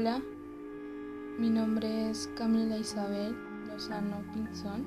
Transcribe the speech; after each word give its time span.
Hola, 0.00 0.22
mi 1.40 1.50
nombre 1.50 2.08
es 2.08 2.30
Camila 2.36 2.76
Isabel 2.76 3.36
Lozano 3.66 4.22
Pinzón 4.32 4.86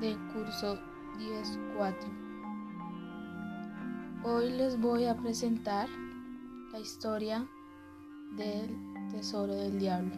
del 0.00 0.16
curso 0.32 0.78
10.4. 1.18 1.94
Hoy 4.24 4.50
les 4.52 4.80
voy 4.80 5.04
a 5.04 5.14
presentar 5.14 5.90
la 6.72 6.80
historia 6.80 7.46
del 8.38 8.74
Tesoro 9.10 9.54
del 9.54 9.78
Diablo, 9.78 10.16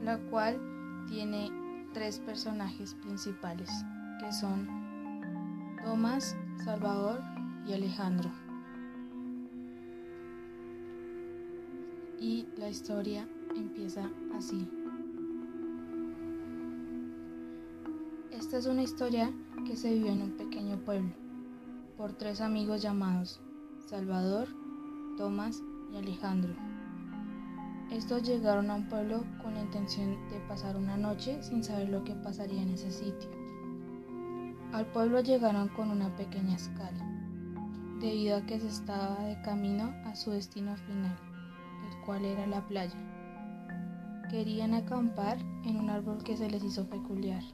la 0.00 0.16
cual 0.30 0.60
tiene 1.08 1.50
tres 1.92 2.20
personajes 2.20 2.94
principales, 2.94 3.68
que 4.20 4.32
son 4.32 4.68
Tomás, 5.82 6.36
Salvador 6.64 7.24
y 7.66 7.72
Alejandro. 7.72 8.30
Y 12.20 12.46
la 12.58 12.68
historia 12.68 13.26
empieza 13.56 14.10
así. 14.36 14.68
Esta 18.30 18.58
es 18.58 18.66
una 18.66 18.82
historia 18.82 19.32
que 19.66 19.74
se 19.74 19.94
vivió 19.94 20.12
en 20.12 20.22
un 20.22 20.32
pequeño 20.32 20.76
pueblo 20.84 21.14
por 21.96 22.12
tres 22.12 22.42
amigos 22.42 22.82
llamados 22.82 23.40
Salvador, 23.86 24.48
Tomás 25.16 25.62
y 25.92 25.96
Alejandro. 25.96 26.54
Estos 27.90 28.22
llegaron 28.22 28.70
a 28.70 28.74
un 28.74 28.88
pueblo 28.88 29.24
con 29.42 29.54
la 29.54 29.62
intención 29.62 30.16
de 30.28 30.40
pasar 30.46 30.76
una 30.76 30.98
noche 30.98 31.42
sin 31.42 31.64
saber 31.64 31.88
lo 31.88 32.04
que 32.04 32.14
pasaría 32.14 32.62
en 32.62 32.70
ese 32.70 32.90
sitio. 32.90 33.30
Al 34.72 34.86
pueblo 34.92 35.20
llegaron 35.20 35.68
con 35.68 35.90
una 35.90 36.14
pequeña 36.16 36.54
escala, 36.54 37.04
debido 37.98 38.36
a 38.36 38.42
que 38.42 38.60
se 38.60 38.68
estaba 38.68 39.24
de 39.24 39.40
camino 39.42 39.92
a 40.04 40.14
su 40.14 40.30
destino 40.30 40.76
final, 40.76 41.16
cual 42.10 42.24
era 42.24 42.44
la 42.48 42.66
playa. 42.66 42.98
Querían 44.28 44.74
acampar 44.74 45.38
en 45.64 45.76
un 45.76 45.90
árbol 45.90 46.24
que 46.24 46.36
se 46.36 46.50
les 46.50 46.64
hizo 46.64 46.90
peculiar. 46.90 47.44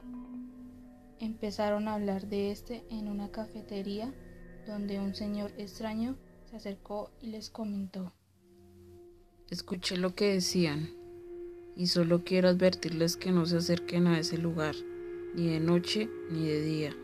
Empezaron 1.19 1.89
a 1.89 1.95
hablar 1.95 2.27
de 2.27 2.53
este 2.53 2.83
en 2.89 3.09
una 3.09 3.31
cafetería 3.31 4.15
donde 4.67 4.99
un 4.99 5.15
señor 5.15 5.53
extraño 5.59 6.17
se 6.49 6.57
acercó 6.57 7.11
y 7.21 7.27
les 7.27 7.51
comentó. 7.51 8.15
Escuché 9.51 9.99
lo 9.99 10.15
que 10.15 10.33
decían 10.33 10.89
y 11.77 11.89
solo 11.89 12.25
quiero 12.25 12.49
advertirles 12.49 13.19
que 13.19 13.33
no 13.33 13.45
se 13.45 13.59
acerquen 13.59 14.07
a 14.07 14.19
ese 14.19 14.39
lugar, 14.39 14.75
ni 15.35 15.49
de 15.49 15.61
noche 15.61 16.09
ni 16.31 16.47
de 16.47 16.63
día. 16.63 16.97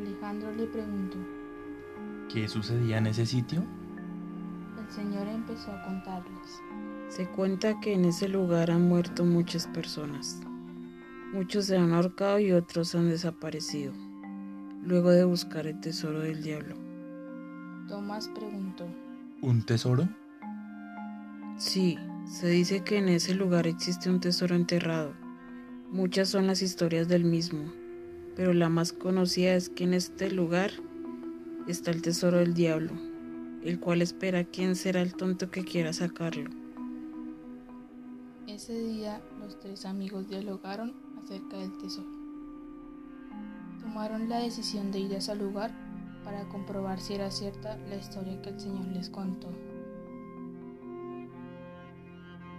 Alejandro 0.00 0.52
le 0.52 0.66
preguntó. 0.66 1.16
¿Qué 2.30 2.46
sucedía 2.46 2.98
en 2.98 3.06
ese 3.06 3.24
sitio? 3.24 3.64
El 4.84 4.90
señor 4.90 5.26
empezó 5.28 5.72
a 5.72 5.82
contarles. 5.82 6.60
Se 7.08 7.26
cuenta 7.26 7.80
que 7.80 7.94
en 7.94 8.04
ese 8.04 8.28
lugar 8.28 8.70
han 8.70 8.86
muerto 8.86 9.24
muchas 9.24 9.66
personas. 9.68 10.40
Muchos 11.32 11.66
se 11.66 11.78
han 11.78 11.94
ahorcado 11.94 12.38
y 12.38 12.52
otros 12.52 12.94
han 12.94 13.08
desaparecido, 13.08 13.94
luego 14.82 15.10
de 15.10 15.24
buscar 15.24 15.66
el 15.66 15.80
tesoro 15.80 16.20
del 16.20 16.42
diablo. 16.42 16.76
Tomás 17.88 18.28
preguntó. 18.28 18.86
¿Un 19.40 19.62
tesoro? 19.62 20.06
Sí, 21.56 21.98
se 22.26 22.48
dice 22.48 22.84
que 22.84 22.98
en 22.98 23.08
ese 23.08 23.34
lugar 23.34 23.66
existe 23.66 24.10
un 24.10 24.20
tesoro 24.20 24.54
enterrado. 24.54 25.14
Muchas 25.90 26.28
son 26.28 26.46
las 26.46 26.60
historias 26.60 27.08
del 27.08 27.24
mismo, 27.24 27.72
pero 28.36 28.52
la 28.52 28.68
más 28.68 28.92
conocida 28.92 29.54
es 29.54 29.70
que 29.70 29.84
en 29.84 29.94
este 29.94 30.30
lugar 30.30 30.72
está 31.66 31.90
el 31.90 32.02
tesoro 32.02 32.38
del 32.38 32.52
diablo, 32.52 32.92
el 33.64 33.80
cual 33.80 34.02
espera 34.02 34.44
quién 34.44 34.76
será 34.76 35.00
el 35.00 35.14
tonto 35.14 35.50
que 35.50 35.64
quiera 35.64 35.92
sacarlo. 35.92 36.50
Ese 38.46 38.78
día 38.78 39.20
los 39.40 39.58
tres 39.58 39.86
amigos 39.86 40.28
dialogaron 40.28 40.94
acerca 41.22 41.56
del 41.56 41.76
tesoro. 41.78 42.08
Tomaron 43.80 44.28
la 44.28 44.38
decisión 44.38 44.92
de 44.92 45.00
ir 45.00 45.14
a 45.14 45.18
ese 45.18 45.34
lugar 45.34 45.72
para 46.24 46.44
comprobar 46.48 47.00
si 47.00 47.14
era 47.14 47.30
cierta 47.30 47.78
la 47.88 47.96
historia 47.96 48.40
que 48.42 48.50
el 48.50 48.60
Señor 48.60 48.86
les 48.88 49.08
contó. 49.08 49.48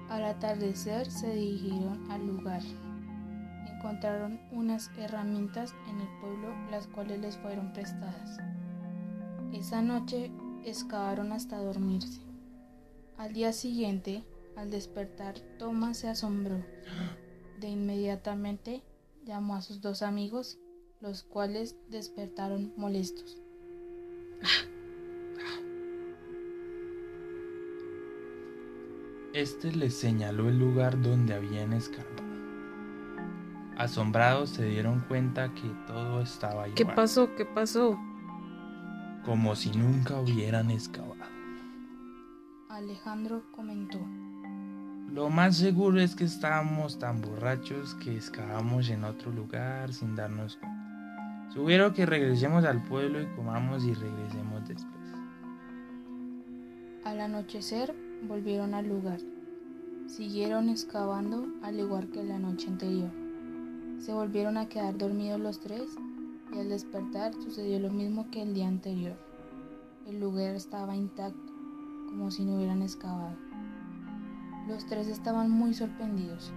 Al 0.10 0.24
atardecer 0.24 1.10
se 1.12 1.34
dirigieron 1.34 2.10
al 2.12 2.26
lugar. 2.26 2.62
Encontraron 3.76 4.40
unas 4.52 4.90
herramientas 4.98 5.76
en 5.90 6.02
el 6.02 6.08
pueblo 6.20 6.54
las 6.72 6.88
cuales 6.88 7.20
les 7.20 7.38
fueron 7.38 7.74
prestadas. 7.74 8.40
Esa 9.54 9.82
noche 9.82 10.32
excavaron 10.66 11.32
hasta 11.32 11.58
dormirse. 11.58 12.22
Al 13.18 13.34
día 13.34 13.54
siguiente, 13.54 14.24
al 14.56 14.72
despertar, 14.72 15.40
Tomás 15.58 15.98
se 15.98 16.10
asombró. 16.10 16.64
De 17.60 17.70
inmediatamente 17.70 18.84
llamó 19.24 19.56
a 19.56 19.62
sus 19.62 19.82
dos 19.82 20.02
amigos, 20.02 20.58
los 21.00 21.24
cuales 21.24 21.76
despertaron 21.90 22.74
molestos. 22.76 23.42
Este 29.34 29.72
les 29.74 29.94
señaló 29.94 30.48
el 30.48 30.58
lugar 30.58 31.02
donde 31.02 31.34
habían 31.34 31.74
escarbado. 31.74 32.24
Asombrados 33.78 34.52
se 34.52 34.64
dieron 34.64 35.02
cuenta 35.02 35.54
que 35.54 35.68
todo 35.88 36.22
estaba 36.22 36.70
igual. 36.70 36.76
¿Qué 36.76 36.86
pasó? 36.86 37.36
¿Qué 37.36 37.46
pasó? 37.46 38.00
Como 39.26 39.56
si 39.56 39.72
nunca 39.72 40.20
hubieran 40.20 40.70
excavado. 40.70 41.16
Alejandro 42.70 43.42
comentó. 43.52 43.98
Lo 45.12 45.30
más 45.30 45.58
seguro 45.58 46.00
es 46.00 46.16
que 46.16 46.26
estábamos 46.26 47.00
tan 47.00 47.22
borrachos 47.22 47.96
que 47.96 48.16
excavamos 48.16 48.90
en 48.90 49.04
otro 49.04 49.32
lugar 49.32 49.94
sin 49.94 50.16
darnos 50.16 50.58
cuenta. 50.58 51.52
Sugiero 51.52 51.94
que 51.94 52.06
regresemos 52.06 52.66
al 52.66 52.84
pueblo 52.84 53.20
y 53.20 53.26
comamos 53.36 53.84
y 53.84 53.94
regresemos 53.96 54.68
después. 54.68 54.94
Al 57.04 57.20
anochecer 57.20 57.96
volvieron 58.28 58.76
al 58.76 58.88
lugar. 58.88 59.22
Siguieron 60.08 60.70
excavando 60.70 61.48
al 61.64 61.80
igual 61.80 62.10
que 62.12 62.24
la 62.24 62.38
noche 62.38 62.68
anterior. 62.68 63.10
Se 64.00 64.14
volvieron 64.14 64.58
a 64.58 64.68
quedar 64.68 64.96
dormidos 64.98 65.40
los 65.40 65.60
tres 65.60 65.96
y 66.56 66.60
al 66.60 66.70
despertar 66.70 67.34
sucedió 67.34 67.80
lo 67.80 67.90
mismo 67.92 68.30
que 68.32 68.42
el 68.42 68.54
día 68.54 68.68
anterior. 68.68 69.16
El 70.08 70.20
lugar 70.20 70.56
estaba 70.56 70.96
intacto, 70.96 71.52
como 72.08 72.32
si 72.32 72.46
no 72.46 72.56
hubieran 72.56 72.82
excavado. 72.82 73.36
Los 74.68 74.86
tres 74.86 75.08
estaban 75.08 75.50
muy 75.52 75.74
sorprendidos. 75.74 76.54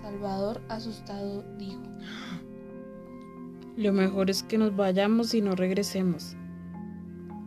Salvador, 0.00 0.62
asustado, 0.68 1.42
dijo, 1.58 1.82
Lo 3.76 3.92
mejor 3.92 4.30
es 4.30 4.42
que 4.44 4.56
nos 4.56 4.74
vayamos 4.76 5.34
y 5.34 5.40
no 5.40 5.54
regresemos. 5.56 6.36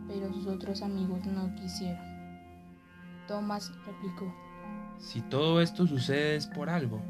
pero 0.06 0.32
sus 0.32 0.46
otros 0.46 0.82
amigos 0.82 1.24
no 1.26 1.54
quisieron. 1.54 2.02
Tomás 3.26 3.72
replicó, 3.86 4.32
Si 4.98 5.20
todo 5.22 5.60
esto 5.62 5.86
sucede 5.86 6.36
es 6.36 6.46
por 6.46 6.68
algo, 6.70 7.00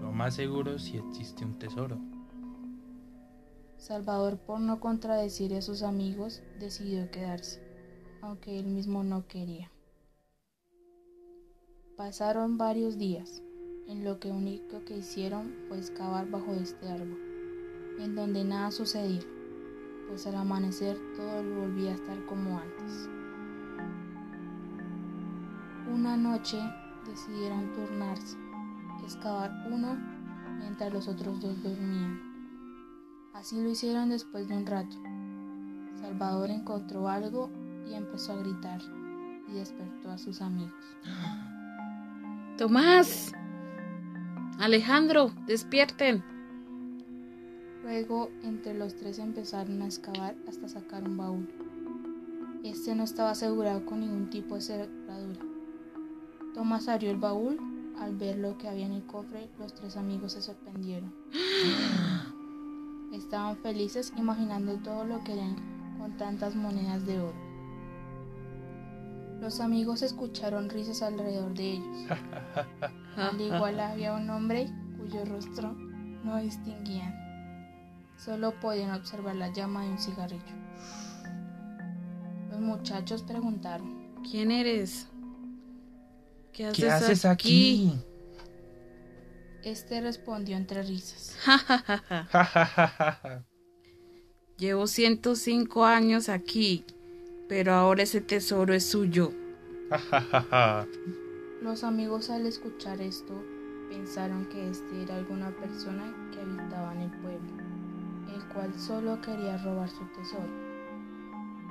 lo 0.00 0.12
más 0.12 0.34
seguro 0.34 0.78
si 0.78 0.96
existe 0.98 1.44
un 1.44 1.58
tesoro. 1.58 1.98
Salvador, 3.78 4.38
por 4.38 4.58
no 4.58 4.80
contradecir 4.80 5.54
a 5.54 5.62
sus 5.62 5.82
amigos, 5.82 6.42
decidió 6.58 7.10
quedarse, 7.10 7.60
aunque 8.22 8.58
él 8.58 8.66
mismo 8.66 9.04
no 9.04 9.26
quería. 9.28 9.70
Pasaron 11.96 12.58
varios 12.58 12.98
días, 12.98 13.42
en 13.86 14.02
lo 14.02 14.18
que 14.18 14.30
único 14.30 14.84
que 14.84 14.96
hicieron 14.98 15.54
fue 15.68 15.78
excavar 15.78 16.28
bajo 16.30 16.54
este 16.54 16.88
árbol, 16.88 17.18
en 18.00 18.14
donde 18.14 18.44
nada 18.44 18.70
sucedía, 18.70 19.22
pues 20.08 20.26
al 20.26 20.36
amanecer 20.36 20.98
todo 21.16 21.42
volvía 21.60 21.92
a 21.92 21.94
estar 21.94 22.26
como 22.26 22.58
antes. 22.58 23.08
Una 25.92 26.16
noche 26.16 26.58
decidieron 27.06 27.72
turnarse, 27.72 28.36
excavar 29.04 29.52
uno 29.70 29.96
mientras 30.58 30.92
los 30.92 31.08
otros 31.08 31.40
dos 31.40 31.62
dormían. 31.62 32.25
Así 33.36 33.60
lo 33.60 33.68
hicieron 33.68 34.08
después 34.08 34.48
de 34.48 34.56
un 34.56 34.64
rato. 34.64 34.96
Salvador 36.00 36.48
encontró 36.48 37.06
algo 37.06 37.50
y 37.86 37.92
empezó 37.92 38.32
a 38.32 38.36
gritar 38.36 38.80
y 39.46 39.52
despertó 39.52 40.10
a 40.10 40.16
sus 40.16 40.40
amigos. 40.40 40.72
Tomás. 42.56 43.32
Alejandro, 44.58 45.32
despierten. 45.46 46.24
Luego, 47.82 48.30
entre 48.42 48.72
los 48.72 48.96
tres 48.96 49.18
empezaron 49.18 49.82
a 49.82 49.86
excavar 49.86 50.34
hasta 50.48 50.70
sacar 50.70 51.06
un 51.06 51.18
baúl. 51.18 51.46
Este 52.64 52.94
no 52.94 53.04
estaba 53.04 53.32
asegurado 53.32 53.84
con 53.84 54.00
ningún 54.00 54.30
tipo 54.30 54.54
de 54.54 54.62
cerradura. 54.62 55.40
Tomás 56.54 56.88
abrió 56.88 57.10
el 57.10 57.18
baúl. 57.18 57.58
Al 57.98 58.16
ver 58.16 58.38
lo 58.38 58.56
que 58.58 58.68
había 58.68 58.86
en 58.86 58.92
el 58.92 59.04
cofre, 59.04 59.48
los 59.58 59.74
tres 59.74 59.96
amigos 59.98 60.32
se 60.32 60.42
sorprendieron. 60.42 61.14
Estaban 63.16 63.56
felices 63.56 64.12
imaginando 64.18 64.76
todo 64.76 65.04
lo 65.04 65.24
que 65.24 65.32
harían 65.32 65.56
con 65.98 66.16
tantas 66.18 66.54
monedas 66.54 67.06
de 67.06 67.18
oro. 67.18 67.46
Los 69.40 69.60
amigos 69.60 70.02
escucharon 70.02 70.68
risas 70.68 71.02
alrededor 71.02 71.54
de 71.54 71.72
ellos. 71.72 72.10
Al 73.16 73.40
igual 73.40 73.80
había 73.80 74.12
un 74.12 74.28
hombre 74.28 74.70
cuyo 74.98 75.24
rostro 75.24 75.72
no 76.24 76.36
distinguían. 76.36 77.14
Solo 78.18 78.52
podían 78.60 78.90
observar 78.90 79.36
la 79.36 79.50
llama 79.52 79.84
de 79.84 79.90
un 79.90 79.98
cigarrillo. 79.98 80.42
Los 82.50 82.60
muchachos 82.60 83.22
preguntaron. 83.22 84.12
¿Quién 84.30 84.50
eres? 84.50 85.08
¿Qué 86.52 86.66
haces, 86.66 87.24
aquí? 87.24 87.92
Este 89.66 90.00
respondió 90.00 90.56
entre 90.56 90.82
risas. 90.84 91.36
Llevo 94.58 94.86
105 94.86 95.84
años 95.84 96.28
aquí, 96.28 96.84
pero 97.48 97.74
ahora 97.74 98.04
ese 98.04 98.20
tesoro 98.20 98.74
es 98.74 98.88
suyo. 98.88 99.32
Los 101.62 101.82
amigos 101.82 102.30
al 102.30 102.46
escuchar 102.46 103.00
esto 103.00 103.42
pensaron 103.88 104.48
que 104.50 104.70
este 104.70 105.02
era 105.02 105.16
alguna 105.16 105.50
persona 105.50 106.14
que 106.32 106.42
habitaba 106.42 106.94
en 106.94 107.00
el 107.00 107.10
pueblo, 107.20 107.50
el 108.36 108.44
cual 108.54 108.72
solo 108.78 109.20
quería 109.20 109.58
robar 109.64 109.90
su 109.90 110.06
tesoro. 110.12 110.46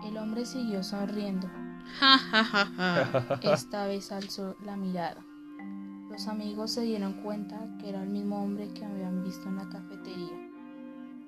El 0.05 0.17
hombre 0.17 0.45
siguió 0.45 0.83
sonriendo. 0.83 1.49
Esta 3.41 3.87
vez 3.87 4.11
alzó 4.11 4.57
la 4.65 4.75
mirada. 4.75 5.23
Los 6.15 6.29
amigos 6.29 6.71
se 6.71 6.83
dieron 6.83 7.11
cuenta 7.11 7.59
que 7.77 7.89
era 7.89 8.01
el 8.01 8.07
mismo 8.07 8.41
hombre 8.41 8.69
que 8.73 8.85
habían 8.85 9.21
visto 9.21 9.49
en 9.49 9.57
la 9.57 9.67
cafetería, 9.67 10.49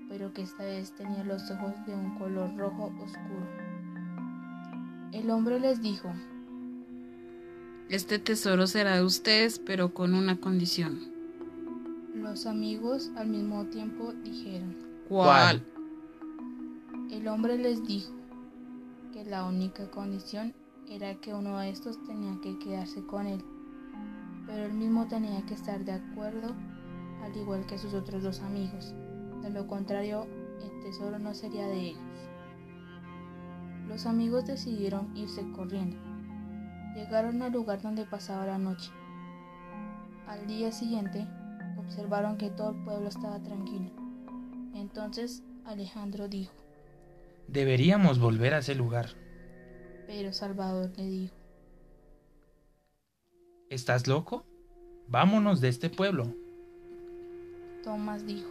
pero 0.07 0.31
que 0.31 0.44
esta 0.44 0.63
vez 0.63 0.94
tenía 0.94 1.25
los 1.25 1.51
ojos 1.51 1.74
de 1.86 1.94
un 1.94 2.18
color 2.18 2.56
rojo 2.56 2.94
oscuro. 3.04 3.45
El 5.12 5.30
hombre 5.30 5.60
les 5.60 5.81
dijo, 5.81 6.10
Este 7.89 8.18
tesoro 8.18 8.66
será 8.66 8.95
de 8.95 9.04
ustedes, 9.04 9.60
pero 9.60 9.94
con 9.94 10.13
una 10.13 10.39
condición. 10.39 11.01
Los 12.16 12.45
amigos 12.45 13.12
al 13.18 13.28
mismo 13.28 13.66
tiempo 13.66 14.13
dijeron, 14.24 14.74
¿Cuál? 15.10 15.66
El 17.12 17.28
hombre 17.28 17.57
les 17.57 17.86
dijo 17.86 18.13
que 19.12 19.25
la 19.25 19.44
única 19.44 19.92
condición 19.92 20.54
era 20.90 21.16
que 21.16 21.33
uno 21.33 21.60
de 21.60 21.72
estos 21.72 22.01
tenía 22.06 22.40
que 22.42 22.57
quedarse 22.57 23.06
con 23.06 23.28
él 23.28 23.44
pero 24.57 24.69
él 24.69 24.74
mismo 24.74 25.07
tenía 25.07 25.45
que 25.45 25.54
estar 25.54 25.86
de 25.86 25.92
acuerdo, 25.92 26.56
al 27.21 27.38
igual 27.38 27.68
que 27.68 27.77
sus 27.77 27.94
otros 27.94 28.24
dos 28.24 28.42
amigos. 28.42 28.95
De 29.44 29.51
lo 29.51 29.68
contrario, 29.68 30.25
el 30.63 30.83
tesoro 30.83 31.19
no 31.19 31.36
sería 31.36 31.68
de 31.68 31.80
ellos. 31.80 32.01
Los 33.88 34.07
amigos 34.07 34.48
decidieron 34.48 35.15
irse 35.15 35.44
corriendo. 35.51 35.95
Llegaron 36.95 37.39
al 37.44 37.51
lugar 37.51 37.83
donde 37.83 38.06
pasaba 38.06 38.48
la 38.48 38.57
noche. 38.57 38.89
Al 40.25 40.48
día 40.48 40.71
siguiente, 40.71 41.27
observaron 41.77 42.39
que 42.39 42.50
todo 42.50 42.71
el 42.71 42.83
pueblo 42.83 43.09
estaba 43.09 43.39
tranquilo. 43.44 43.92
Entonces 44.74 45.44
Alejandro 45.65 46.30
dijo, 46.30 46.56
Deberíamos 47.48 48.18
volver 48.18 48.56
a 48.56 48.59
ese 48.59 48.74
lugar. 48.74 49.09
Pero 50.07 50.33
Salvador 50.33 50.89
le 50.98 51.06
dijo, 51.06 51.36
¿Estás 53.69 54.08
loco? 54.08 54.46
Vámonos 55.10 55.60
de 55.60 55.68
este 55.68 55.90
pueblo. 55.90 56.34
Tomás 57.84 58.25
dijo. 58.25 58.50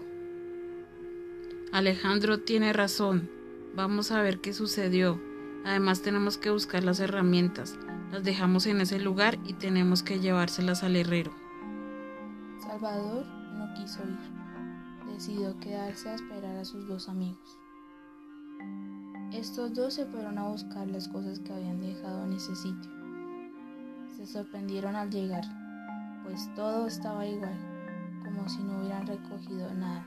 Alejandro 1.73 2.41
tiene 2.41 2.75
razón. 2.75 3.31
Vamos 3.75 4.13
a 4.13 4.21
ver 4.21 4.43
qué 4.43 4.53
sucedió. 4.53 5.19
Además 5.65 6.03
tenemos 6.03 6.37
que 6.37 6.51
buscar 6.51 6.85
las 6.85 7.01
herramientas. 7.01 7.79
Las 8.13 8.25
dejamos 8.25 8.67
en 8.67 8.83
ese 8.83 9.01
lugar 9.01 9.39
y 9.47 9.55
tenemos 9.55 10.03
que 10.03 10.21
llevárselas 10.21 10.85
al 10.85 10.97
herrero. 10.97 11.33
Salvador 12.61 13.25
no 13.55 13.73
quiso 13.73 14.03
ir. 14.03 15.15
Decidió 15.15 15.59
quedarse 15.61 16.11
a 16.11 16.15
esperar 16.15 16.59
a 16.59 16.65
sus 16.67 16.87
dos 16.87 17.09
amigos. 17.09 17.59
Estos 19.33 19.73
dos 19.73 19.95
se 19.95 20.05
fueron 20.05 20.37
a 20.37 20.49
buscar 20.49 20.87
las 20.89 21.09
cosas 21.09 21.41
que 21.41 21.55
habían 21.55 21.81
dejado 21.81 22.27
en 22.27 22.35
ese 22.35 22.55
sitio 22.55 22.96
sorprendieron 24.27 24.97
al 24.97 25.11
llegar, 25.11 25.45
pues 26.25 26.53
todo 26.55 26.87
estaba 26.87 27.27
igual, 27.27 27.57
como 28.25 28.49
si 28.49 28.63
no 28.63 28.79
hubieran 28.79 29.07
recogido 29.07 29.73
nada. 29.75 30.07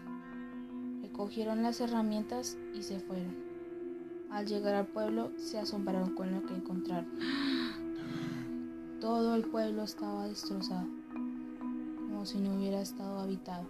Recogieron 1.01 1.63
las 1.63 1.81
herramientas 1.81 2.57
y 2.73 2.83
se 2.83 2.99
fueron. 2.99 3.35
Al 4.29 4.45
llegar 4.45 4.75
al 4.75 4.87
pueblo 4.87 5.31
se 5.37 5.59
asombraron 5.59 6.13
con 6.13 6.31
lo 6.31 6.45
que 6.45 6.53
encontraron. 6.55 7.09
Todo 9.01 9.35
el 9.35 9.43
pueblo 9.45 9.83
estaba 9.83 10.27
destrozado, 10.27 10.87
como 11.95 12.25
si 12.25 12.39
no 12.39 12.55
hubiera 12.55 12.81
estado 12.81 13.19
habitado. 13.19 13.65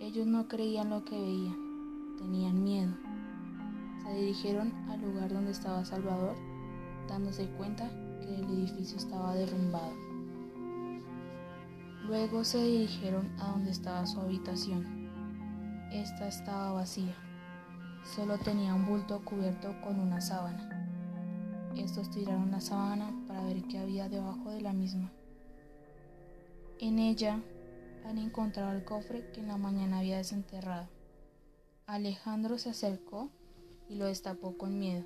Ellos 0.00 0.26
no 0.26 0.46
creían 0.46 0.90
lo 0.90 1.04
que 1.04 1.18
veían, 1.18 2.16
tenían 2.18 2.62
miedo. 2.62 2.92
Se 4.04 4.14
dirigieron 4.14 4.72
al 4.88 5.00
lugar 5.00 5.32
donde 5.32 5.50
estaba 5.50 5.84
Salvador, 5.84 6.36
dándose 7.08 7.46
cuenta 7.56 7.90
el 8.20 8.44
edificio 8.44 8.98
estaba 8.98 9.34
derrumbado. 9.34 9.92
Luego 12.06 12.44
se 12.44 12.62
dirigieron 12.62 13.28
a 13.40 13.50
donde 13.50 13.70
estaba 13.70 14.06
su 14.06 14.20
habitación. 14.20 15.08
Esta 15.92 16.28
estaba 16.28 16.72
vacía. 16.72 17.14
Solo 18.04 18.38
tenía 18.38 18.74
un 18.74 18.86
bulto 18.86 19.24
cubierto 19.24 19.74
con 19.82 19.98
una 19.98 20.20
sábana. 20.20 20.74
Estos 21.76 22.10
tiraron 22.10 22.50
la 22.50 22.60
sábana 22.60 23.12
para 23.26 23.42
ver 23.44 23.62
qué 23.64 23.78
había 23.78 24.08
debajo 24.08 24.50
de 24.50 24.60
la 24.60 24.72
misma. 24.72 25.10
En 26.78 26.98
ella 26.98 27.40
han 28.06 28.18
encontrado 28.18 28.72
el 28.72 28.84
cofre 28.84 29.30
que 29.32 29.40
en 29.40 29.48
la 29.48 29.56
mañana 29.56 29.98
había 29.98 30.18
desenterrado. 30.18 30.88
Alejandro 31.86 32.58
se 32.58 32.70
acercó 32.70 33.30
y 33.88 33.96
lo 33.96 34.06
destapó 34.06 34.56
con 34.56 34.78
miedo 34.78 35.04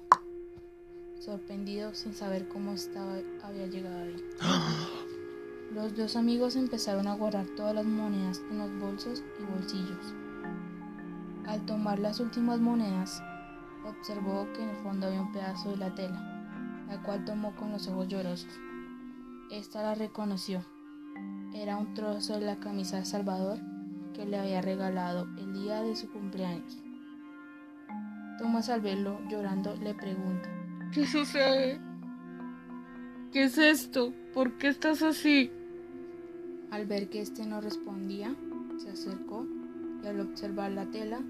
sorprendido 1.22 1.94
sin 1.94 2.14
saber 2.14 2.48
cómo 2.48 2.72
estaba, 2.72 3.14
había 3.44 3.66
llegado 3.66 3.96
ahí. 4.00 4.16
Los 5.74 5.96
dos 5.96 6.16
amigos 6.16 6.56
empezaron 6.56 7.06
a 7.06 7.14
guardar 7.14 7.46
todas 7.56 7.74
las 7.74 7.86
monedas 7.86 8.42
en 8.50 8.58
los 8.58 8.78
bolsos 8.78 9.22
y 9.40 9.44
bolsillos. 9.44 10.14
Al 11.46 11.64
tomar 11.64 11.98
las 11.98 12.20
últimas 12.20 12.60
monedas, 12.60 13.22
observó 13.86 14.46
que 14.52 14.62
en 14.62 14.68
el 14.68 14.76
fondo 14.82 15.06
había 15.06 15.22
un 15.22 15.32
pedazo 15.32 15.70
de 15.70 15.78
la 15.78 15.94
tela, 15.94 16.84
la 16.88 17.02
cual 17.02 17.24
tomó 17.24 17.56
con 17.56 17.72
los 17.72 17.88
ojos 17.88 18.06
llorosos. 18.08 18.52
Esta 19.50 19.82
la 19.82 19.94
reconoció. 19.94 20.62
Era 21.54 21.78
un 21.78 21.94
trozo 21.94 22.34
de 22.34 22.44
la 22.44 22.56
camisa 22.56 22.98
de 22.98 23.06
Salvador 23.06 23.58
que 24.12 24.26
le 24.26 24.38
había 24.38 24.60
regalado 24.60 25.26
el 25.38 25.54
día 25.54 25.80
de 25.80 25.96
su 25.96 26.10
cumpleaños. 26.10 26.76
Tomás 28.38 28.68
al 28.68 28.82
verlo 28.82 29.18
llorando 29.30 29.74
le 29.76 29.94
pregunta, 29.94 30.50
¿Qué 30.92 31.06
sucede? 31.06 31.80
¿Qué 33.32 33.44
es 33.44 33.56
esto? 33.56 34.12
¿Por 34.34 34.58
qué 34.58 34.68
estás 34.68 35.00
así? 35.02 35.50
Al 36.70 36.86
ver 36.86 37.08
que 37.08 37.22
este 37.22 37.46
no 37.46 37.62
respondía, 37.62 38.34
se 38.78 38.90
acercó 38.90 39.46
y 40.04 40.06
al 40.06 40.20
observar 40.20 40.70
la 40.72 40.84
tela 40.90 41.20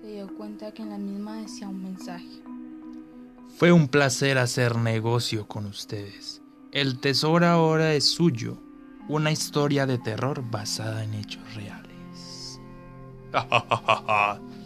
se 0.00 0.08
dio 0.08 0.26
cuenta 0.36 0.72
que 0.72 0.82
en 0.82 0.90
la 0.90 0.98
misma 0.98 1.36
decía 1.36 1.68
un 1.68 1.82
mensaje. 1.82 2.42
Fue 3.56 3.70
un 3.70 3.86
placer 3.86 4.36
hacer 4.36 4.76
negocio 4.76 5.46
con 5.46 5.66
ustedes. 5.66 6.42
El 6.72 6.98
tesoro 6.98 7.46
ahora 7.46 7.94
es 7.94 8.10
suyo. 8.10 8.58
Una 9.08 9.30
historia 9.30 9.86
de 9.86 9.98
terror 9.98 10.42
basada 10.50 11.04
en 11.04 11.14
hechos 11.14 11.54
reales. 11.54 12.60